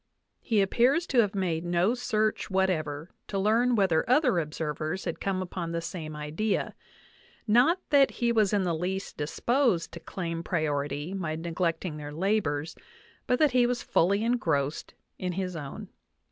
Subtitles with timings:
[0.39, 5.43] He appears to have made no search whatever to learn whether other observers had come
[5.43, 6.73] upon the same idea;
[7.45, 12.75] not that he was in the least disposed to claim priority by neglecting their labors,
[13.27, 15.87] but that he was fully engrossed in his own.